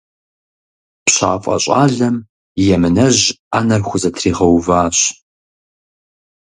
[1.05, 2.15] ПщафӀэ щӀалэм
[2.75, 4.97] емынэжь Ӏэнэр хузэтригъэуващ.